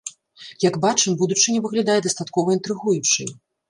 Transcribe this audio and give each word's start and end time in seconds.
Як 0.67 0.79
бачым, 0.85 1.19
будучыня 1.21 1.59
выглядае 1.69 1.99
дастаткова 2.09 2.59
інтрыгуючай. 2.61 3.29